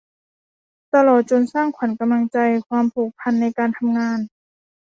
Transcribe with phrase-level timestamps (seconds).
[0.93, 4.19] ตลอดจนสร้างขวัญกำลังใจ ความผูกพันในการทำงาน